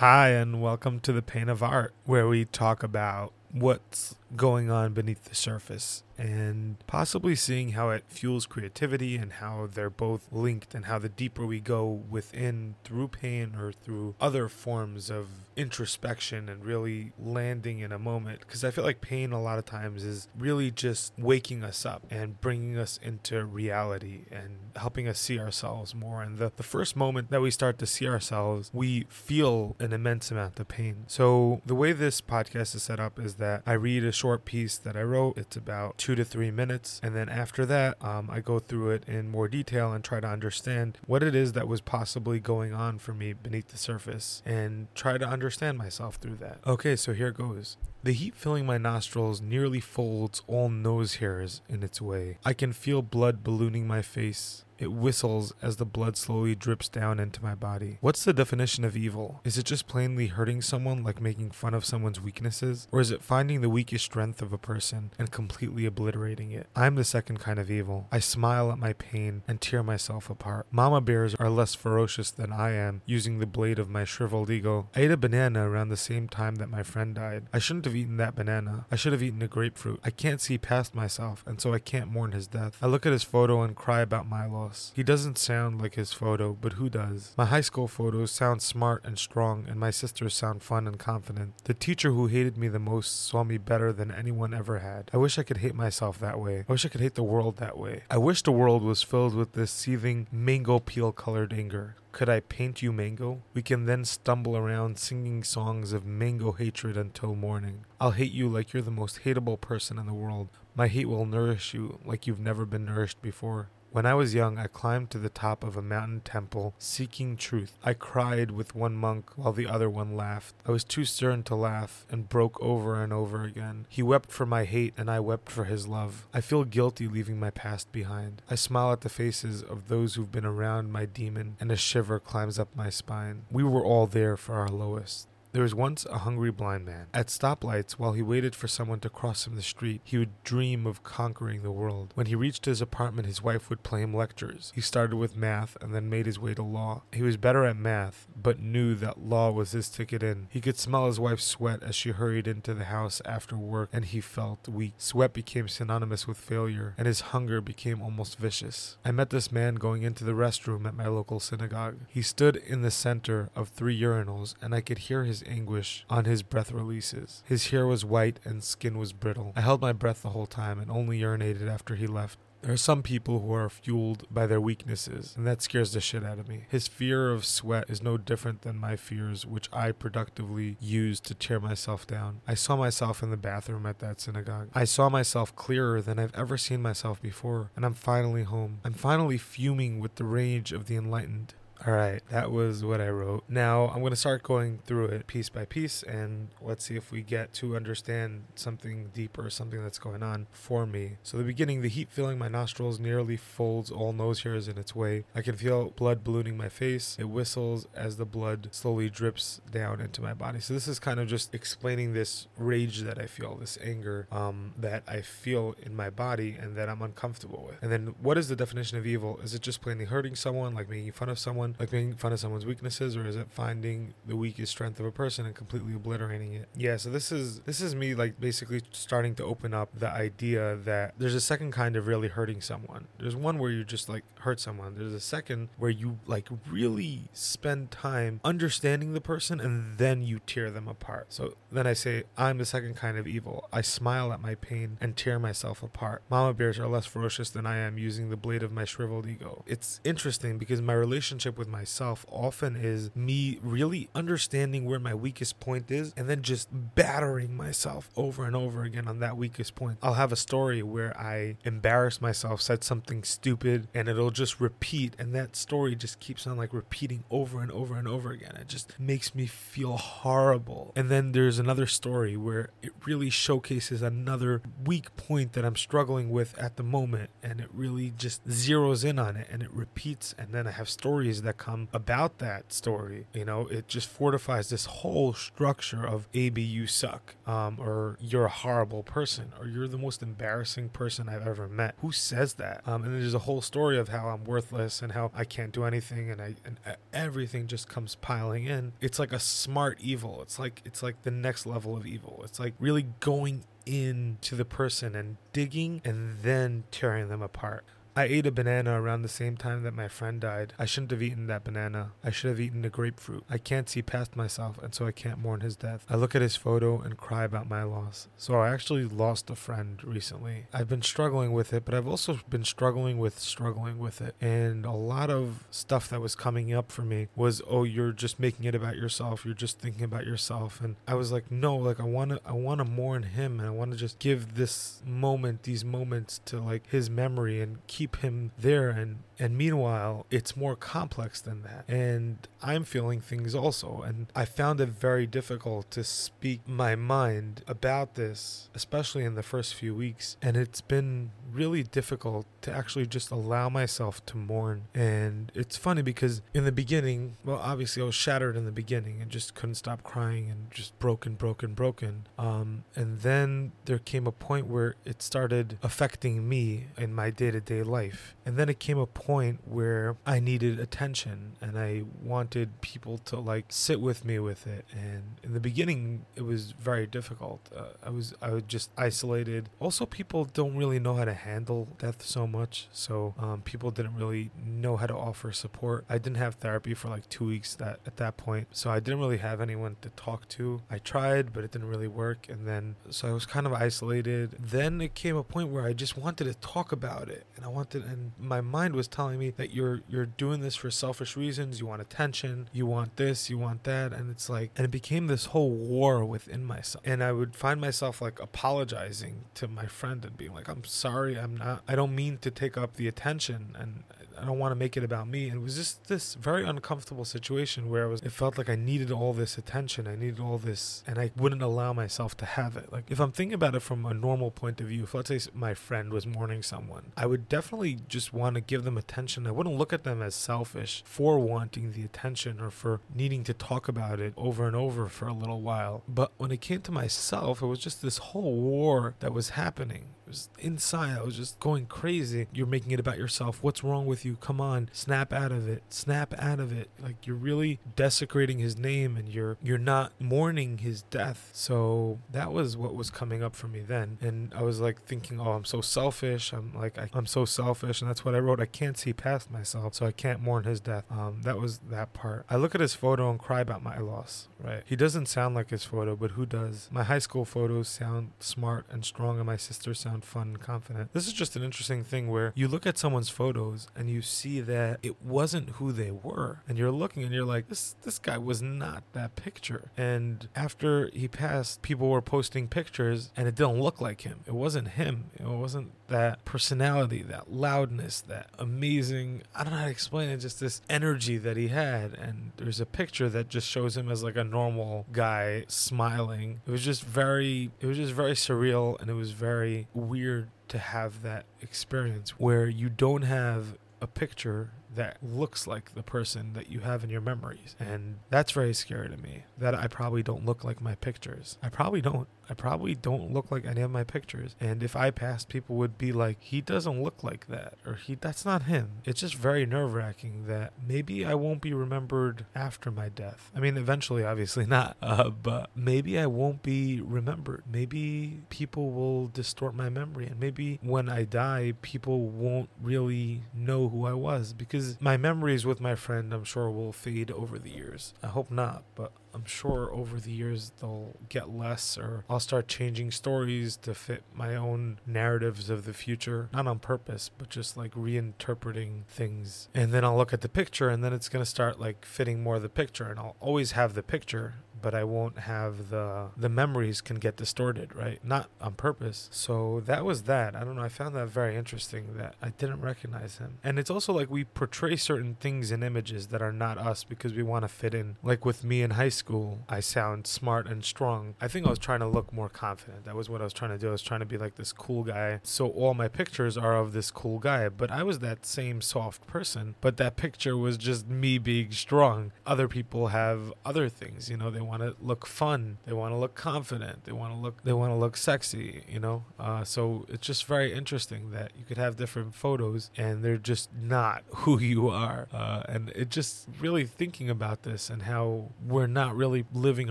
[0.00, 4.92] Hi, and welcome to the Pain of Art, where we talk about what's going on
[4.92, 10.74] beneath the surface and possibly seeing how it fuels creativity and how they're both linked
[10.74, 16.48] and how the deeper we go within through pain or through other forms of introspection
[16.48, 18.40] and really landing in a moment.
[18.40, 22.02] Because I feel like pain a lot of times is really just waking us up
[22.10, 26.22] and bringing us into reality and helping us see ourselves more.
[26.22, 30.30] And the, the first moment that we start to see ourselves we feel an immense
[30.30, 31.04] amount of pain.
[31.06, 34.76] So the way this podcast is set up is that I read a short piece
[34.76, 37.00] that I wrote it's about two to three minutes.
[37.02, 40.26] And then after that, um, I go through it in more detail and try to
[40.26, 44.88] understand what it is that was possibly going on for me beneath the surface and
[44.94, 46.58] try to understand myself through that.
[46.66, 47.78] Okay, so here goes.
[48.02, 52.38] The heat filling my nostrils nearly folds all nose hairs in its way.
[52.46, 54.64] I can feel blood ballooning my face.
[54.80, 57.98] It whistles as the blood slowly drips down into my body.
[58.00, 59.42] What's the definition of evil?
[59.44, 62.88] Is it just plainly hurting someone, like making fun of someone's weaknesses?
[62.90, 66.66] Or is it finding the weakest strength of a person and completely obliterating it?
[66.74, 68.08] I'm the second kind of evil.
[68.10, 70.66] I smile at my pain and tear myself apart.
[70.70, 74.88] Mama bears are less ferocious than I am, using the blade of my shriveled ego.
[74.96, 77.48] I ate a banana around the same time that my friend died.
[77.52, 78.86] I shouldn't have eaten that banana.
[78.90, 80.00] I should have eaten a grapefruit.
[80.04, 82.78] I can't see past myself, and so I can't mourn his death.
[82.80, 84.92] I look at his photo and cry about my loss.
[84.94, 87.34] He doesn't sound like his photo, but who does?
[87.36, 91.54] My high school photos sound smart and strong, and my sisters sound fun and confident.
[91.64, 95.10] The teacher who hated me the most saw me better than anyone ever had.
[95.12, 96.64] I wish I could hate myself that way.
[96.68, 98.02] I wish I could hate the world that way.
[98.10, 101.96] I wish the world was filled with this seething mango peel colored anger.
[102.12, 103.42] Could I paint you mango?
[103.54, 107.84] We can then stumble around singing songs of mango hatred until morning.
[108.00, 110.48] I'll hate you like you're the most hateable person in the world.
[110.74, 113.70] My hate will nourish you like you've never been nourished before.
[113.92, 117.76] When I was young, I climbed to the top of a mountain temple seeking truth.
[117.82, 120.54] I cried with one monk while the other one laughed.
[120.64, 123.86] I was too stern to laugh and broke over and over again.
[123.88, 126.24] He wept for my hate and I wept for his love.
[126.32, 128.42] I feel guilty leaving my past behind.
[128.48, 132.20] I smile at the faces of those who've been around my demon and a shiver
[132.20, 133.42] climbs up my spine.
[133.50, 135.26] We were all there for our lowest.
[135.52, 137.06] There was once a hungry blind man.
[137.12, 140.86] At stoplights, while he waited for someone to cross him the street, he would dream
[140.86, 142.12] of conquering the world.
[142.14, 144.70] When he reached his apartment, his wife would play him lectures.
[144.76, 147.02] He started with math and then made his way to law.
[147.12, 150.46] He was better at math, but knew that law was his ticket in.
[150.50, 154.04] He could smell his wife's sweat as she hurried into the house after work, and
[154.04, 154.94] he felt weak.
[154.98, 158.98] Sweat became synonymous with failure, and his hunger became almost vicious.
[159.04, 161.96] I met this man going into the restroom at my local synagogue.
[162.08, 166.24] He stood in the center of three urinals, and I could hear his anguish on
[166.24, 167.42] his breath releases.
[167.46, 169.52] His hair was white and skin was brittle.
[169.56, 172.38] I held my breath the whole time and only urinated after he left.
[172.62, 176.22] There are some people who are fueled by their weaknesses, and that scares the shit
[176.22, 176.66] out of me.
[176.68, 181.34] His fear of sweat is no different than my fears, which I productively use to
[181.34, 182.42] tear myself down.
[182.46, 184.68] I saw myself in the bathroom at that synagogue.
[184.74, 188.80] I saw myself clearer than I've ever seen myself before, and I'm finally home.
[188.84, 191.54] I'm finally fuming with the rage of the enlightened.
[191.86, 193.44] All right, that was what I wrote.
[193.48, 197.10] Now I'm going to start going through it piece by piece and let's see if
[197.10, 201.16] we get to understand something deeper, something that's going on for me.
[201.22, 204.94] So, the beginning, the heat filling my nostrils nearly folds all nose hairs in its
[204.94, 205.24] way.
[205.34, 207.16] I can feel blood ballooning my face.
[207.18, 210.60] It whistles as the blood slowly drips down into my body.
[210.60, 214.74] So, this is kind of just explaining this rage that I feel, this anger um,
[214.76, 217.82] that I feel in my body and that I'm uncomfortable with.
[217.82, 219.40] And then, what is the definition of evil?
[219.42, 221.69] Is it just plainly hurting someone, like making fun of someone?
[221.70, 225.06] Someone, like making fun of someone's weaknesses, or is it finding the weakest strength of
[225.06, 226.68] a person and completely obliterating it?
[226.76, 230.76] Yeah, so this is this is me like basically starting to open up the idea
[230.84, 233.06] that there's a second kind of really hurting someone.
[233.18, 234.94] There's one where you just like hurt someone.
[234.96, 240.40] There's a second where you like really spend time understanding the person and then you
[240.46, 241.26] tear them apart.
[241.30, 243.68] So then I say, I'm the second kind of evil.
[243.72, 246.22] I smile at my pain and tear myself apart.
[246.28, 249.64] Mama bears are less ferocious than I am using the blade of my shriveled ego.
[249.66, 255.60] It's interesting because my relationship with myself often is me really understanding where my weakest
[255.60, 259.98] point is and then just battering myself over and over again on that weakest point.
[260.02, 265.14] I'll have a story where I embarrassed myself, said something stupid, and it'll just repeat.
[265.18, 268.56] And that story just keeps on like repeating over and over and over again.
[268.56, 270.92] It just makes me feel horrible.
[270.96, 276.30] And then there's another story where it really showcases another weak point that I'm struggling
[276.30, 277.28] with at the moment.
[277.42, 280.34] And it really just zeroes in on it and it repeats.
[280.38, 284.08] And then I have stories that that come about that story, you know, it just
[284.08, 289.66] fortifies this whole structure of AB, you suck, um, or you're a horrible person, or
[289.66, 291.96] you're the most embarrassing person I've ever met.
[292.02, 292.82] Who says that?
[292.86, 295.82] Um, and there's a whole story of how I'm worthless and how I can't do
[295.84, 296.78] anything, and I and
[297.12, 298.92] everything just comes piling in.
[299.00, 300.40] It's like a smart evil.
[300.42, 302.42] It's like it's like the next level of evil.
[302.44, 307.84] It's like really going into the person and digging and then tearing them apart.
[308.16, 310.72] I ate a banana around the same time that my friend died.
[310.78, 312.12] I shouldn't have eaten that banana.
[312.24, 313.44] I should have eaten the grapefruit.
[313.48, 316.04] I can't see past myself, and so I can't mourn his death.
[316.08, 318.28] I look at his photo and cry about my loss.
[318.36, 320.66] So I actually lost a friend recently.
[320.72, 324.34] I've been struggling with it, but I've also been struggling with struggling with it.
[324.40, 328.40] And a lot of stuff that was coming up for me was, oh, you're just
[328.40, 329.44] making it about yourself.
[329.44, 330.80] You're just thinking about yourself.
[330.80, 333.68] And I was like, no, like I want to, I want to mourn him, and
[333.68, 338.09] I want to just give this moment, these moments to like his memory and keep
[338.12, 341.84] keep him there and and meanwhile it's more complex than that.
[341.88, 344.02] And i'm feeling things also.
[344.02, 349.42] And i found it very difficult to speak my mind about this especially in the
[349.42, 350.36] first few weeks.
[350.42, 354.82] And it's been really difficult to actually just allow myself to mourn.
[354.94, 359.20] And it's funny because in the beginning well obviously i was shattered in the beginning
[359.22, 362.26] and just couldn't stop crying and just broken broken broken.
[362.38, 367.82] Um, and then there came a point where it started affecting me in my day-to-day
[367.82, 368.34] life.
[368.44, 373.38] And then it came a point where I needed attention and I wanted people to
[373.38, 374.84] like sit with me with it.
[374.92, 377.68] And in the beginning, it was very difficult.
[377.76, 379.68] Uh, I was I was just isolated.
[379.78, 384.16] Also, people don't really know how to handle death so much, so um, people didn't
[384.16, 386.04] really know how to offer support.
[386.08, 389.20] I didn't have therapy for like two weeks that at that point, so I didn't
[389.20, 390.82] really have anyone to talk to.
[390.90, 392.48] I tried, but it didn't really work.
[392.48, 394.56] And then so I was kind of isolated.
[394.58, 397.68] Then it came a point where I just wanted to talk about it, and I
[397.68, 401.78] wanted, and my mind was telling me that you're you're doing this for selfish reasons.
[401.78, 402.70] You want attention.
[402.72, 403.50] You want this.
[403.50, 404.14] You want that.
[404.14, 407.04] And it's like, and it became this whole war within myself.
[407.06, 411.38] And I would find myself like apologizing to my friend and being like, "I'm sorry.
[411.38, 411.82] I'm not.
[411.86, 414.04] I don't mean to take up the attention." And
[414.40, 415.48] I don't want to make it about me.
[415.48, 418.76] And it was just this very uncomfortable situation where it was it felt like I
[418.76, 420.06] needed all this attention.
[420.06, 422.92] I needed all this and I wouldn't allow myself to have it.
[422.92, 425.40] Like if I'm thinking about it from a normal point of view, if let's say
[425.54, 429.46] my friend was mourning someone, I would definitely just want to give them attention.
[429.46, 433.54] I wouldn't look at them as selfish for wanting the attention or for needing to
[433.54, 436.02] talk about it over and over for a little while.
[436.08, 440.06] But when it came to myself, it was just this whole war that was happening
[440.30, 441.18] was inside.
[441.18, 442.46] I was just going crazy.
[442.52, 443.58] You're making it about yourself.
[443.62, 444.36] What's wrong with you?
[444.36, 445.82] Come on, snap out of it.
[445.90, 446.88] Snap out of it.
[447.02, 451.50] Like you're really desecrating his name and you're you're not mourning his death.
[451.52, 454.18] So that was what was coming up for me then.
[454.20, 456.52] And I was like thinking, "Oh, I'm so selfish.
[456.52, 458.60] I'm like I, am so selfish." And that's what I wrote.
[458.60, 461.04] I can't see past myself, so I can't mourn his death.
[461.10, 462.46] Um that was that part.
[462.48, 464.82] I look at his photo and cry about my loss, right?
[464.86, 466.88] He doesn't sound like his photo, but who does?
[466.92, 471.12] My high school photos sound smart and strong and my sisters sound fun and confident.
[471.12, 474.60] This is just an interesting thing where you look at someone's photos and you see
[474.60, 476.62] that it wasn't who they were.
[476.68, 479.90] And you're looking and you're like, this this guy was not that picture.
[479.96, 484.40] And after he passed, people were posting pictures and it didn't look like him.
[484.46, 485.30] It wasn't him.
[485.38, 490.38] It wasn't that personality, that loudness, that amazing I don't know how to explain it,
[490.38, 492.14] just this energy that he had.
[492.14, 496.60] And there's a picture that just shows him as like a normal guy smiling.
[496.66, 500.78] It was just very it was just very surreal and it was very weird to
[500.78, 506.70] have that experience where you don't have a picture that looks like the person that
[506.70, 507.76] you have in your memories.
[507.78, 511.58] And that's very scary to me that I probably don't look like my pictures.
[511.62, 512.26] I probably don't.
[512.50, 514.56] I probably don't look like any of my pictures.
[514.60, 518.16] And if I passed, people would be like, he doesn't look like that, or he
[518.16, 518.88] that's not him.
[519.04, 523.50] It's just very nerve wracking that maybe I won't be remembered after my death.
[523.54, 527.62] I mean, eventually, obviously not, uh, but maybe I won't be remembered.
[527.70, 533.88] Maybe people will distort my memory, and maybe when I die, people won't really know
[533.88, 537.70] who I was because my memories with my friend, I'm sure, will fade over the
[537.70, 538.12] years.
[538.22, 542.68] I hope not, but I'm sure over the years they'll get less, or I'll start
[542.68, 546.48] changing stories to fit my own narratives of the future.
[546.52, 549.68] Not on purpose, but just like reinterpreting things.
[549.74, 552.42] And then I'll look at the picture, and then it's going to start like fitting
[552.42, 556.28] more of the picture, and I'll always have the picture but I won't have the
[556.36, 558.18] the memories can get distorted, right?
[558.24, 559.28] Not on purpose.
[559.32, 560.54] So that was that.
[560.56, 560.82] I don't know.
[560.82, 563.58] I found that very interesting that I didn't recognize him.
[563.62, 567.34] And it's also like we portray certain things in images that are not us because
[567.34, 568.16] we want to fit in.
[568.22, 571.34] Like with me in high school, I sound smart and strong.
[571.40, 573.04] I think I was trying to look more confident.
[573.04, 573.88] That was what I was trying to do.
[573.88, 575.40] I was trying to be like this cool guy.
[575.42, 579.26] So all my pictures are of this cool guy, but I was that same soft
[579.26, 582.32] person, but that picture was just me being strong.
[582.46, 586.16] Other people have other things, you know, they want to look fun, they want to
[586.16, 589.24] look confident, they want to look they want to look sexy, you know.
[589.38, 593.70] Uh, so it's just very interesting that you could have different photos and they're just
[593.74, 595.26] not who you are.
[595.32, 599.90] Uh, and it just really thinking about this and how we're not really living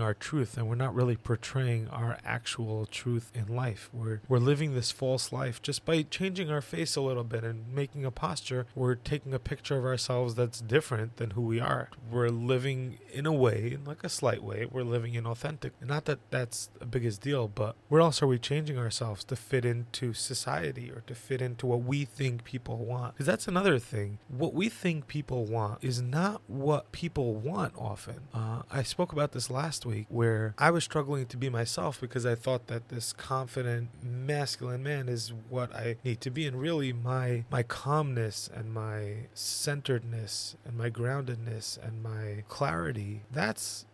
[0.00, 3.90] our truth and we're not really portraying our actual truth in life.
[3.92, 7.72] We're we're living this false life just by changing our face a little bit and
[7.74, 8.66] making a posture.
[8.74, 11.90] We're taking a picture of ourselves that's different than who we are.
[12.10, 15.72] We're living in a way, in like a slight way, we're living in authentic.
[15.80, 19.64] Not that that's the biggest deal, but where else are we changing ourselves to fit
[19.64, 23.14] into society or to fit into what we think people want?
[23.14, 24.18] Because that's another thing.
[24.28, 28.20] What we think people want is not what people want often.
[28.32, 32.24] Uh, I spoke about this last week where I was struggling to be myself because
[32.24, 36.92] I thought that this confident masculine man is what I need to be and really
[36.92, 43.86] my my calmness and my centeredness and my groundedness and my clarity that's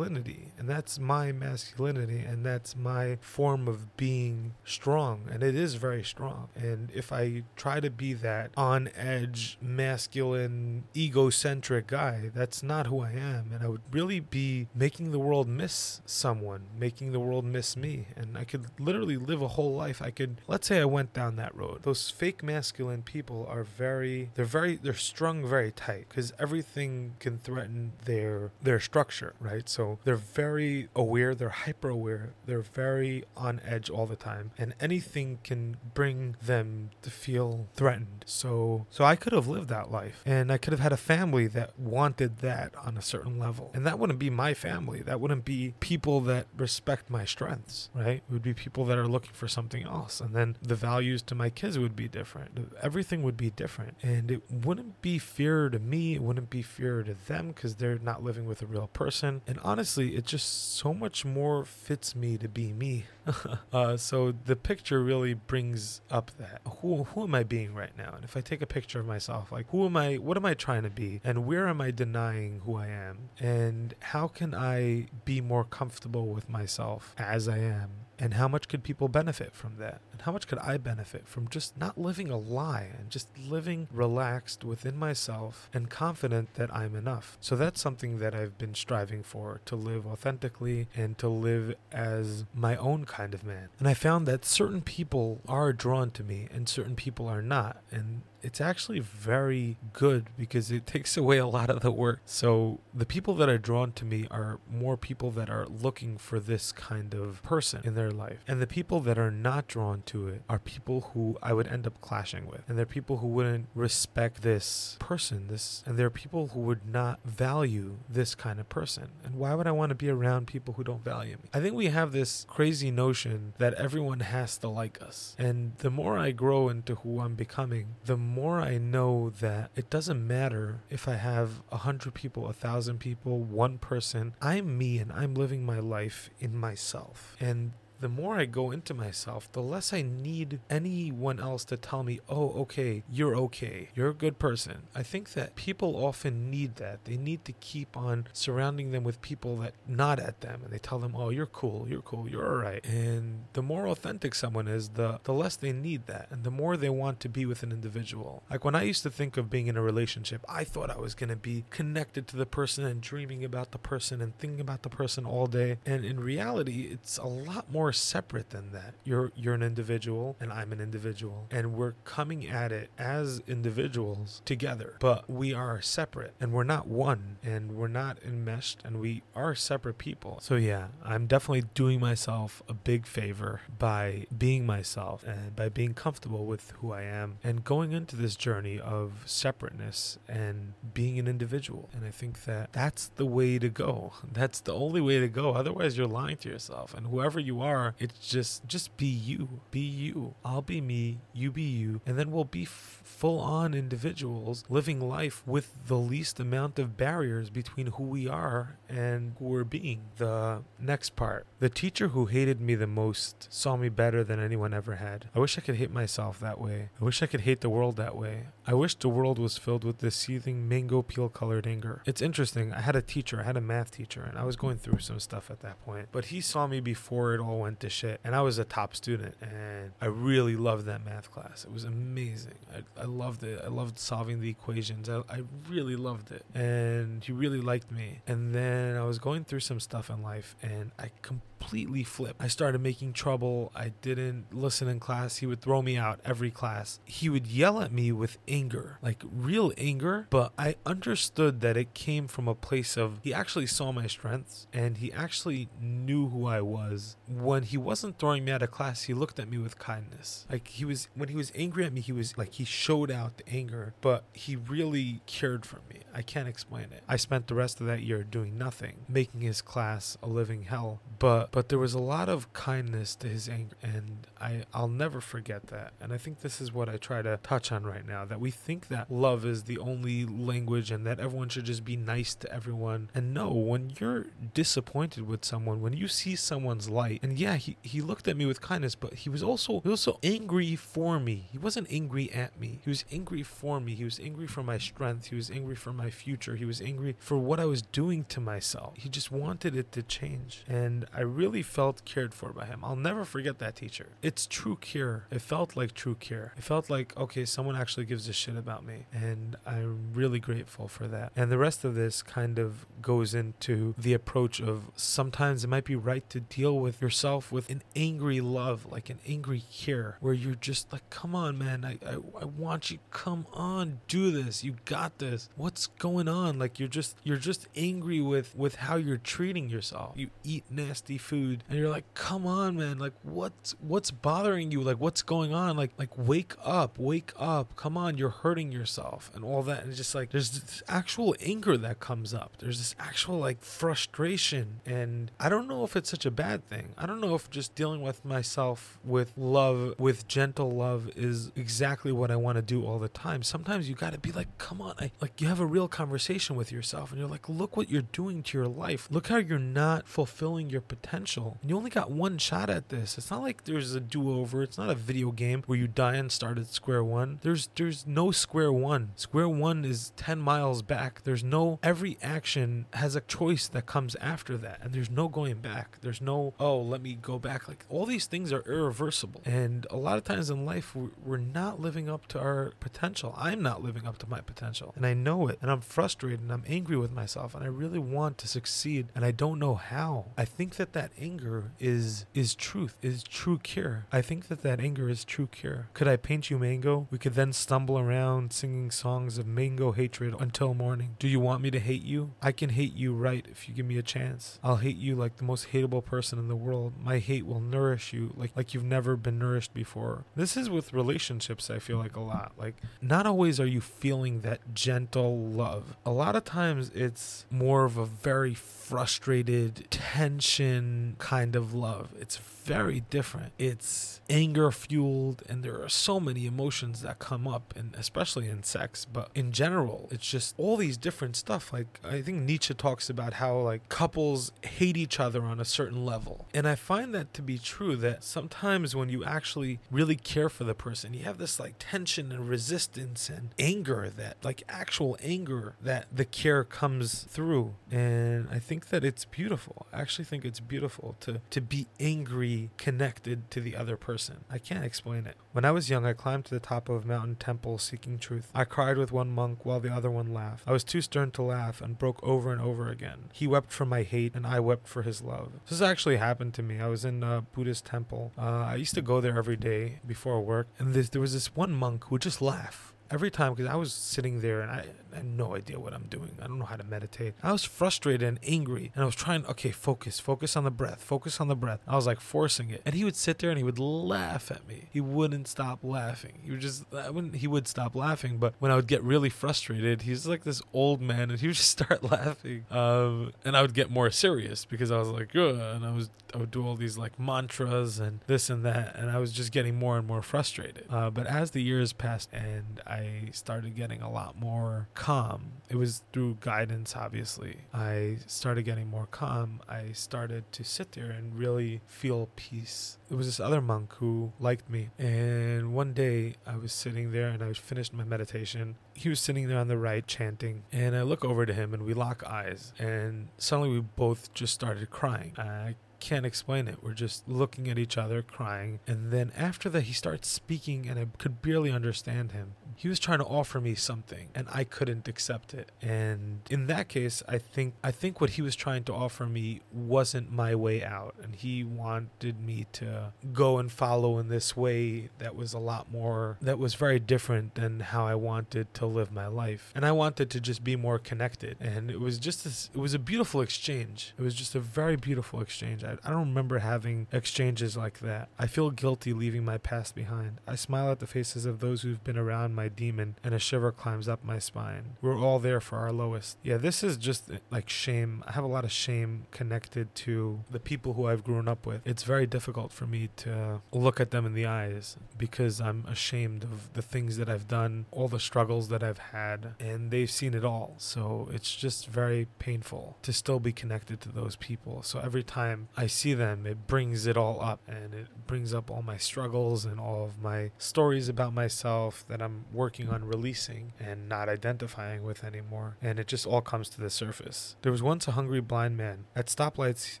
[0.08, 5.74] masculinity and that's my masculinity and that's my form of being strong and it is
[5.74, 6.48] very strong.
[6.56, 13.00] And if I try to be that on edge masculine egocentric guy that's not who
[13.00, 17.44] I am and I would really be making the world miss someone making the world
[17.44, 20.00] miss me and I could literally live a whole life.
[20.02, 21.82] I could let's say I went down that road.
[21.82, 27.38] Those fake masculine people are very they're very they're strung very tight because everything can
[27.38, 29.68] threaten their their structure right?
[29.68, 34.74] So they're very aware they're hyper aware they're very on edge all the time and
[34.80, 38.24] anything can bring them to feel threatened.
[38.26, 41.46] So so I could have lived that life and I could have had a family
[41.48, 43.70] that wanted that on a certain level.
[43.74, 45.02] And that wouldn't be my family.
[45.02, 48.22] That wouldn't be people that respect my strengths right?
[48.28, 50.20] It would be people that are looking for something else.
[50.20, 52.72] And then the values to my kids would be different.
[52.82, 53.96] Everything would be different.
[54.02, 56.14] And it wouldn't be fear to me.
[56.14, 59.42] It wouldn't be fear to them because they're not living with a real person.
[59.46, 63.04] And honestly it just so much more fits me to be me.
[63.70, 66.62] Uh, so the picture really brings up that.
[66.80, 68.14] Who, who am i being right now?
[68.14, 70.54] And if i take a picture of myself like who am i what am i
[70.54, 71.20] trying to be?
[71.22, 73.28] And where am i denying who i am?
[73.38, 78.68] And how can i be more comfortable with myself as i am and how much
[78.68, 80.00] could people benefit from that?
[80.12, 83.88] And how much could i benefit from just not living a lie and just living
[83.92, 87.38] relaxed within myself and confident that i'm enough?
[87.40, 92.44] So that's something that i've been striving for to live authentically and to live as
[92.54, 93.68] my own kind of man.
[93.78, 97.82] And i found that certain people are drawn to me and certain people are not.
[97.90, 102.20] And it's actually very good because it takes away a lot of the work.
[102.24, 106.40] So the people that are drawn to me are more people that are looking for
[106.40, 108.38] this kind of person in their life.
[108.46, 111.86] And the people that are not drawn to it are people who I would end
[111.86, 112.62] up clashing with.
[112.68, 117.20] And they're people who wouldn't respect this person, this and they're people who would not
[117.24, 119.08] value this kind of person.
[119.24, 121.48] And why would I want to be around people who don't value me?
[121.52, 125.34] I think we have this crazy notion that everyone has to like us.
[125.38, 129.90] And the more I grow into who I'm becoming, the more I know that it
[129.90, 134.34] doesn't matter if I have a hundred people, a thousand people, one person.
[134.40, 137.36] I'm me and I'm living my life in myself.
[137.40, 142.02] And the more I go into myself, the less I need anyone else to tell
[142.02, 143.88] me, oh, okay, you're okay.
[143.94, 144.82] You're a good person.
[144.94, 147.04] I think that people often need that.
[147.04, 150.78] They need to keep on surrounding them with people that nod at them and they
[150.78, 152.84] tell them, oh, you're cool, you're cool, you're all right.
[152.84, 156.76] And the more authentic someone is, the, the less they need that and the more
[156.76, 158.42] they want to be with an individual.
[158.50, 161.14] Like when I used to think of being in a relationship, I thought I was
[161.14, 164.82] going to be connected to the person and dreaming about the person and thinking about
[164.82, 165.78] the person all day.
[165.84, 168.92] And in reality, it's a lot more more separate than that.
[169.02, 174.42] You're you're an individual and I'm an individual and we're coming at it as individuals
[174.44, 174.96] together.
[175.00, 179.54] But we are separate and we're not one and we're not enmeshed and we are
[179.54, 180.38] separate people.
[180.42, 185.94] So yeah, I'm definitely doing myself a big favor by being myself and by being
[185.94, 191.26] comfortable with who I am and going into this journey of separateness and being an
[191.26, 191.88] individual.
[191.94, 194.12] And I think that that's the way to go.
[194.30, 195.54] That's the only way to go.
[195.54, 196.92] Otherwise, you're lying to yourself.
[196.98, 199.60] And whoever you are, It's just just be you.
[199.70, 200.34] Be you.
[200.44, 205.00] I'll be me, you be you, and then we'll be f- full on individuals living
[205.00, 210.00] life with the least amount of barriers between who we are and who we're being.
[210.16, 211.46] The next part.
[211.60, 215.24] The teacher who hated me the most saw me better than anyone ever had.
[215.34, 216.90] I wish I could hate myself that way.
[217.00, 218.44] I wish I could hate the world that way.
[218.64, 222.02] I wish the world was filled with this seething mango peel colored anger.
[222.06, 222.72] It's interesting.
[222.72, 225.18] I had a teacher, I had a math teacher, and I was going through some
[225.18, 226.10] stuff at that point.
[226.12, 228.20] But he saw me before it all went to shit.
[228.22, 231.64] And I was a top student, and I really loved that math class.
[231.64, 232.58] It was amazing.
[232.72, 233.60] I, I loved it.
[233.64, 235.08] I loved solving the equations.
[235.08, 236.44] I, I really loved it.
[236.54, 238.20] And he really liked me.
[238.28, 242.42] And then I was going through some stuff in life, and I completely flipped.
[242.42, 243.70] I started making trouble.
[243.74, 245.38] I didn't listen in class.
[245.38, 247.00] He would throw me out every class.
[247.04, 250.26] He would yell at me with anger, like real anger.
[250.30, 254.66] But I understood that it came from a place of he actually saw my strengths
[254.72, 257.16] and he actually knew who I was.
[257.28, 260.46] When he wasn't throwing me out of class, he looked at me with kindness.
[260.50, 263.38] Like he was, when he was angry at me, he was like, he showed out
[263.38, 266.00] the anger, but he really cared for me.
[266.14, 267.02] I can't explain it.
[267.08, 271.00] I spent the rest of that year doing nothing, making his class a living hell.
[271.18, 275.20] But but there was a lot of kindness to his anger, and I I'll never
[275.20, 275.92] forget that.
[276.00, 278.24] And I think this is what I try to touch on right now.
[278.24, 281.96] That we think that love is the only language, and that everyone should just be
[281.96, 283.10] nice to everyone.
[283.14, 287.76] And no, when you're disappointed with someone, when you see someone's light, and yeah, he
[287.82, 291.18] he looked at me with kindness, but he was also he was also angry for
[291.18, 291.48] me.
[291.50, 292.80] He wasn't angry at me.
[292.84, 293.94] He was angry for me.
[293.94, 295.26] He was angry for my strength.
[295.26, 296.56] He was angry for my future.
[296.56, 298.94] He was angry for what I was doing to myself.
[298.96, 300.64] He just wanted it to change.
[300.68, 302.80] And I really felt cared for by him.
[302.82, 304.08] I'll never forget that teacher.
[304.22, 305.26] It's true care.
[305.30, 306.52] It felt like true care.
[306.56, 309.06] It felt like, okay, someone actually gives a shit about me.
[309.12, 311.32] And I'm really grateful for that.
[311.36, 315.84] And the rest of this kind of goes into the approach of sometimes it might
[315.84, 320.34] be right to deal with yourself with an angry love, like an angry care, where
[320.34, 324.64] you're just like, come on, man, I, I, I want you, come on, do this.
[324.64, 325.48] You got this.
[325.56, 326.58] What's going on?
[326.58, 330.14] Like you're just you're just angry with with how you're treating yourself.
[330.16, 332.98] You eat nasty food and you're like, "Come on, man.
[332.98, 334.80] Like what's what's bothering you?
[334.80, 335.76] Like what's going on?
[335.76, 336.98] Like like wake up.
[336.98, 337.76] Wake up.
[337.76, 341.36] Come on, you're hurting yourself." And all that and it's just like there's this actual
[341.40, 342.52] anger that comes up.
[342.58, 346.88] There's this actual like frustration and I don't know if it's such a bad thing.
[346.96, 352.12] I don't know if just dealing with myself with love, with gentle love is exactly
[352.12, 353.42] what I want to do all the time.
[353.42, 354.94] Sometimes you got to be like, "Come on.
[354.98, 358.02] I like you have a real conversation with yourself and you're like, look what you're
[358.02, 359.08] doing to your life.
[359.10, 361.17] Look how you're not fulfilling your potential.
[361.60, 363.18] And you only got one shot at this.
[363.18, 364.62] It's not like there's a do-over.
[364.62, 367.38] It's not a video game where you die and start at square one.
[367.42, 369.10] There's there's no square one.
[369.16, 371.22] Square one is 10 miles back.
[371.24, 374.80] There's no every action has a choice that comes after that.
[374.82, 375.98] And there's no going back.
[376.00, 377.68] There's no, oh, let me go back.
[377.68, 379.42] Like all these things are irreversible.
[379.44, 383.34] And a lot of times in life we're not living up to our potential.
[383.36, 384.92] I'm not living up to my potential.
[384.96, 387.98] And I know it and I'm frustrated and I'm angry with myself and I really
[387.98, 390.26] want to succeed and I don't know how.
[390.36, 394.06] I think that that anger is is truth, is true cure.
[394.12, 395.88] I think that that anger is true cure.
[395.94, 397.06] Could I paint you mango?
[397.10, 401.16] We could then stumble around singing songs of mango hatred until morning.
[401.18, 402.32] Do you want me to hate you?
[402.42, 404.58] I can hate you right if you give me a chance.
[404.62, 406.94] I'll hate you like the most hateable person in the world.
[407.02, 410.24] My hate will nourish you like like you've never been nourished before.
[410.36, 412.52] This is with relationships I feel like a lot.
[412.58, 415.96] Like not always are you feeling that gentle love.
[416.04, 420.87] A lot of times it's more of a very frustrated, tension
[421.18, 422.08] kind of love.
[422.18, 423.52] It's very different.
[423.58, 428.62] It's anger fueled, and there are so many emotions that come up, and especially in
[428.62, 429.06] sex.
[429.10, 431.72] But in general, it's just all these different stuff.
[431.72, 436.04] Like I think Nietzsche talks about how like couples hate each other on a certain
[436.04, 437.96] level, and I find that to be true.
[437.96, 442.32] That sometimes when you actually really care for the person, you have this like tension
[442.32, 448.58] and resistance and anger that like actual anger that the care comes through, and I
[448.58, 449.86] think that it's beautiful.
[449.92, 454.44] I actually think it's beautiful to to be angry connected to the other person.
[454.50, 455.36] I can't explain it.
[455.52, 458.50] When I was young, I climbed to the top of a mountain temple seeking truth.
[458.54, 460.64] I cried with one monk while the other one laughed.
[460.66, 463.30] I was too stern to laugh and broke over and over again.
[463.32, 465.52] He wept for my hate, and I wept for his love.
[465.68, 466.80] This actually happened to me.
[466.80, 468.32] I was in a Buddhist temple.
[468.38, 471.54] Uh, I used to go there every day before work, and this, there was this
[471.54, 474.84] one monk who would just laugh every time because I was sitting there and I,
[475.12, 476.36] I had no idea what I'm doing.
[476.42, 477.34] I don't know how to meditate.
[477.42, 479.44] I was frustrated and angry, and I was trying.
[479.46, 481.80] Okay, focus, focus on the breath, focus on the breath.
[481.86, 484.66] I was like forcing it, and he would sit there and he would laugh at
[484.66, 484.88] me.
[484.90, 486.40] He wouldn't stop laughing.
[486.44, 487.36] He would just, I wouldn't.
[487.36, 491.00] He would stop laughing, but when I would get really frustrated, he's like this old
[491.00, 492.66] man, and he would just start laughing.
[492.70, 496.10] Um, and I would get more serious because I was like, Ugh, and I was,
[496.34, 499.52] I would do all these like mantras and this and that, and I was just
[499.52, 500.84] getting more and more frustrated.
[500.90, 505.76] Uh, but as the years passed and I started getting a lot more calm, it
[505.76, 507.58] was through guidance, obviously.
[507.72, 509.60] I started getting more calm.
[509.68, 512.98] I started to sit there and really feel peace.
[513.08, 517.28] There was this other monk who liked me, and one day I was sitting there
[517.28, 518.76] and I finished my meditation.
[518.94, 521.84] He was sitting there on the right chanting, and I look over to him and
[521.84, 525.34] we lock eyes, and suddenly we both just started crying.
[525.38, 526.82] I can't explain it.
[526.82, 528.80] We're just looking at each other, crying.
[528.86, 532.54] And then after that, he starts speaking, and I could barely understand him.
[532.76, 535.72] He was trying to offer me something, and I couldn't accept it.
[535.82, 539.60] And in that case, I think I think what he was trying to offer me
[539.72, 545.08] wasn't my way out, and he wanted me to go and follow in this way
[545.18, 549.10] that was a lot more that was very different than how I wanted to live
[549.10, 549.72] my life.
[549.74, 551.56] And I wanted to just be more connected.
[551.60, 554.14] And it was just this, it was a beautiful exchange.
[554.18, 555.82] It was just a very beautiful exchange.
[555.88, 558.28] I, I don't remember having exchanges like that.
[558.38, 560.40] I feel guilty leaving my past behind.
[560.46, 563.72] I smile at the faces of those who've been around my demon, and a shiver
[563.72, 564.96] climbs up my spine.
[565.00, 566.38] We're all there for our lowest.
[566.42, 568.22] Yeah, this is just like shame.
[568.26, 571.80] I have a lot of shame connected to the people who I've grown up with.
[571.84, 576.44] It's very difficult for me to look at them in the eyes because I'm ashamed
[576.44, 580.34] of the things that I've done, all the struggles that I've had, and they've seen
[580.34, 580.74] it all.
[580.78, 584.82] So it's just very painful to still be connected to those people.
[584.82, 588.68] So every time I see them, it brings it all up and it brings up
[588.68, 593.74] all my struggles and all of my stories about myself that I'm working on releasing
[593.78, 595.76] and not identifying with anymore.
[595.80, 597.54] And it just all comes to the surface.
[597.62, 599.04] There was once a hungry blind man.
[599.14, 600.00] At stoplights,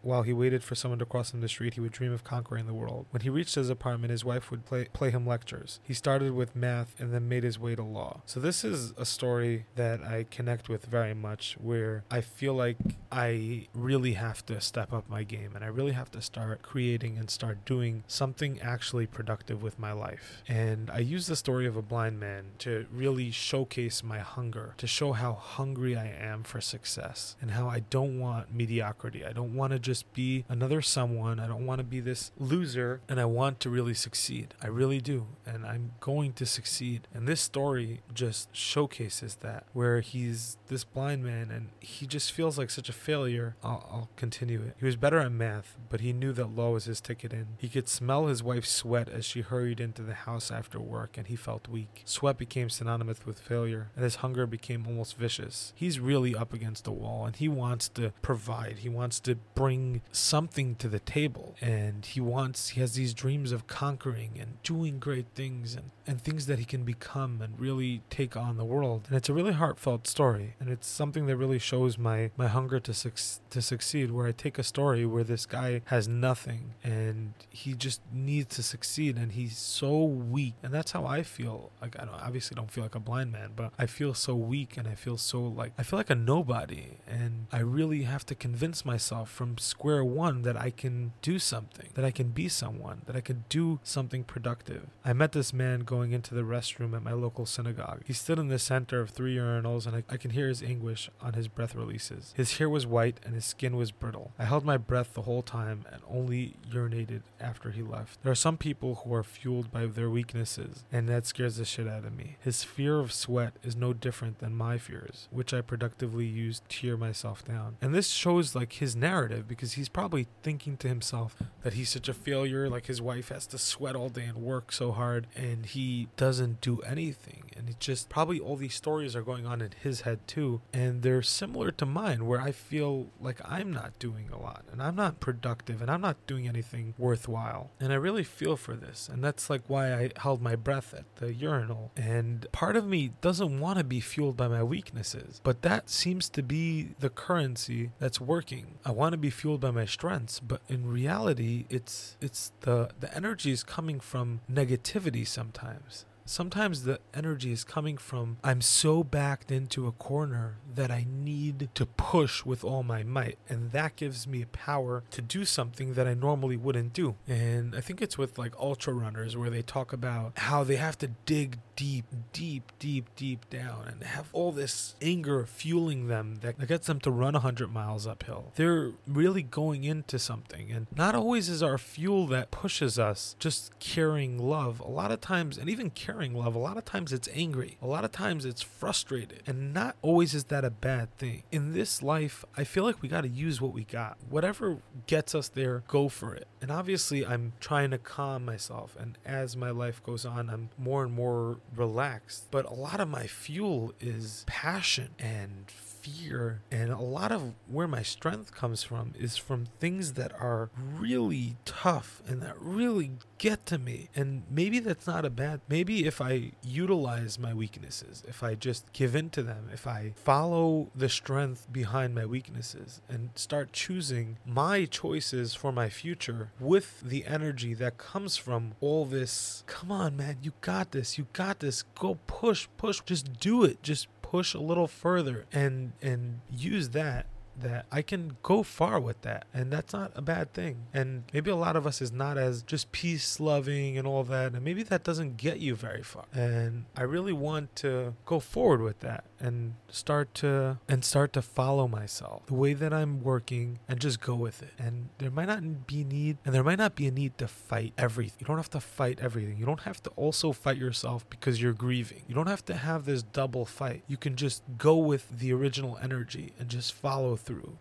[0.00, 2.66] while he waited for someone to cross him the street, he would dream of conquering
[2.66, 3.06] the world.
[3.10, 5.80] When he reached his apartment, his wife would play, play him lectures.
[5.82, 8.22] He started with math and then made his way to law.
[8.26, 12.76] So this is a story that I connect with very much where I feel like
[13.10, 17.16] I really have to step up my game and I really have to start creating
[17.16, 20.42] and start doing something actually productive with my life.
[20.46, 24.86] And I use the story of a blind man to really showcase my hunger, to
[24.86, 29.24] show how hungry I am for success and how I don't want mediocrity.
[29.24, 31.40] I don't want to just be another someone.
[31.40, 34.54] I don't want to be this loser and I want to really succeed.
[34.62, 35.28] I really do.
[35.46, 37.08] And I'm going to succeed.
[37.14, 42.58] And this story just showcases that where he's this blind man and he just feels
[42.58, 43.56] like such a failure.
[43.62, 44.76] I'll, I'll continue it.
[44.78, 45.53] He was better at math,
[45.88, 47.46] but he knew that law was his ticket in.
[47.58, 51.26] He could smell his wife's sweat as she hurried into the house after work, and
[51.26, 52.02] he felt weak.
[52.04, 55.72] Sweat became synonymous with failure, and his hunger became almost vicious.
[55.76, 58.78] He's really up against the wall, and he wants to provide.
[58.78, 63.52] He wants to bring something to the table, and he wants, he has these dreams
[63.52, 68.02] of conquering and doing great things and, and things that he can become and really
[68.10, 69.04] take on the world.
[69.08, 72.80] And it's a really heartfelt story, and it's something that really shows my, my hunger
[72.80, 77.34] to, suc- to succeed, where I take a story where this guy has nothing and
[77.50, 80.54] he just needs to succeed and he's so weak.
[80.62, 81.70] And that's how i feel.
[81.80, 84.76] Like i don't, obviously don't feel like a blind man but i feel so weak
[84.76, 86.98] and i feel so like i feel like a nobody.
[87.06, 91.90] And i really have to convince myself from square one that i can do something
[91.94, 94.88] that i can be someone that i can do something productive.
[95.04, 98.48] I met this man going into the restroom at my local synagogue he stood in
[98.48, 101.74] the center of three urinals and I, I can hear his anguish on his breath
[101.74, 105.22] releases his hair was white and his skin was brittle i held my breath the
[105.22, 108.22] whole time and only urinated after he left.
[108.22, 111.86] There are some people who are fueled by their weaknesses, and that scares the shit
[111.86, 112.36] out of me.
[112.40, 116.68] His fear of sweat is no different than my fears, which I productively use to
[116.68, 117.76] tear myself down.
[117.80, 122.08] And this shows like his narrative because he's probably thinking to himself that he's such
[122.08, 125.66] a failure, like his wife has to sweat all day and work so hard, and
[125.66, 125.83] he
[126.16, 127.42] doesn't do anything.
[127.56, 131.02] And it just probably all these stories are going on in his head too, and
[131.02, 134.96] they're similar to mine, where I feel like I'm not doing a lot and I'm
[134.96, 137.70] not productive and I'm not doing anything worthwhile.
[137.80, 139.08] And I really feel for this.
[139.08, 141.92] And that's like why I held my breath at the urinal.
[141.96, 146.28] And part of me doesn't want to be fueled by my weaknesses, but that seems
[146.30, 148.78] to be the currency that's working.
[148.84, 153.14] I want to be fueled by my strengths, but in reality, it's it's the the
[153.14, 159.04] energy is coming from negativity sometimes times sometimes the energy is coming from I'm so
[159.04, 163.38] backed into a corner that I need to push with all my might.
[163.48, 167.16] And that gives me power to do something that I normally wouldn't do.
[167.28, 170.98] And I think it's with like ultra runners where they talk about how they have
[170.98, 176.66] to dig deep, deep, deep, deep down and have all this anger fueling them that
[176.66, 178.52] gets them to run 100 miles uphill.
[178.54, 180.70] They're really going into something.
[180.70, 184.80] And not always is our fuel that pushes us just carrying love.
[184.80, 187.76] A lot of times, and even carrying love, a lot of times it's angry.
[187.82, 189.42] A lot of times it's frustrated.
[189.46, 191.42] And not always is that a bad thing.
[191.52, 194.16] In this life, I feel like we got to use what we got.
[194.28, 196.46] Whatever gets us there, go for it.
[196.60, 198.96] And obviously, I'm trying to calm myself.
[198.98, 202.46] And as my life goes on, I'm more and more relaxed.
[202.50, 205.72] But a lot of my fuel is passion and
[206.04, 206.60] fear.
[206.70, 211.56] And a lot of where my strength comes from is from things that are really
[211.64, 214.08] tough and that really get to me.
[214.14, 215.60] And maybe that's not a bad.
[215.68, 220.12] Maybe if I utilize my weaknesses, if I just give in to them, if I
[220.16, 227.00] follow the strength behind my weaknesses and start choosing my choices for my future with
[227.00, 231.18] the energy that comes from all this, come on, man, you got this.
[231.18, 231.82] You got this.
[231.98, 233.00] Go push, push.
[233.04, 233.82] Just do it.
[233.82, 237.24] Just push a little further and and use that
[237.60, 239.46] that I can go far with that.
[239.52, 240.86] And that's not a bad thing.
[240.92, 244.52] And maybe a lot of us is not as just peace loving and all that.
[244.52, 246.24] And maybe that doesn't get you very far.
[246.32, 251.42] And I really want to go forward with that and start to and start to
[251.42, 254.72] follow myself the way that I'm working and just go with it.
[254.78, 257.92] And there might not be need and there might not be a need to fight
[257.98, 258.38] everything.
[258.40, 259.58] You don't have to fight everything.
[259.58, 262.22] You don't have to also fight yourself because you're grieving.
[262.26, 264.02] You don't have to have this double fight.
[264.08, 267.78] You can just go with the original energy and just follow through.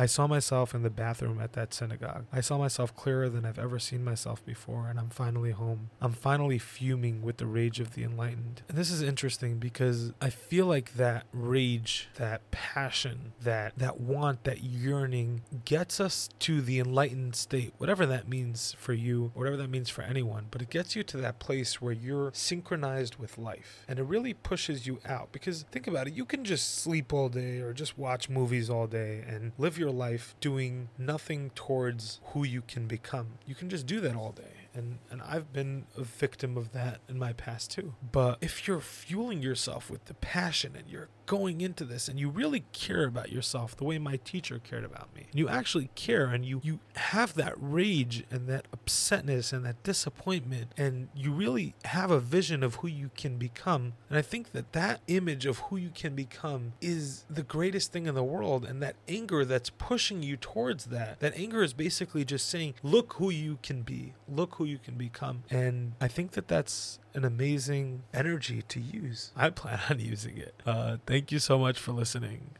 [0.00, 2.24] I saw myself in the bathroom at that synagogue.
[2.32, 5.90] I saw myself clearer than I've ever seen myself before, and I'm finally home.
[6.00, 8.62] I'm finally fuming with the rage of the enlightened.
[8.66, 14.44] And this is interesting because I feel like that rage, that passion, that that want,
[14.44, 19.68] that yearning gets us to the enlightened state, whatever that means for you, whatever that
[19.68, 23.84] means for anyone, but it gets you to that place where you're synchronized with life.
[23.86, 27.28] And it really pushes you out because think about it, you can just sleep all
[27.28, 32.44] day or just watch movies all day and live your life doing nothing towards who
[32.44, 33.38] you can become.
[33.46, 34.68] You can just do that all day.
[34.72, 37.94] And and I've been a victim of that in my past too.
[38.12, 42.28] But if you're fueling yourself with the passion and you're going into this and you
[42.28, 45.28] really care about yourself the way my teacher cared about me.
[45.30, 49.80] And you actually care and you you have that rage and that upsetness and that
[49.84, 53.92] disappointment and you really have a vision of who you can become.
[54.08, 58.06] And I think that that image of who you can become is the greatest thing
[58.06, 61.20] in the world and that anger that's pushing you towards that.
[61.20, 64.14] That anger is basically just saying, "Look who you can be.
[64.28, 69.32] Look who you can become." And I think that that's an amazing energy to use.
[69.36, 70.54] I plan on using it.
[70.66, 72.50] Uh, thank you so much for listening.